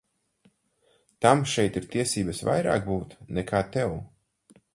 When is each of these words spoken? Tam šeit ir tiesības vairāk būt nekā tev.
Tam 1.25 1.43
šeit 1.51 1.77
ir 1.81 1.85
tiesības 1.97 2.41
vairāk 2.49 2.89
būt 2.89 3.15
nekā 3.41 3.63
tev. 3.79 3.95